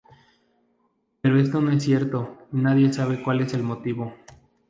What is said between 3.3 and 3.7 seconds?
es el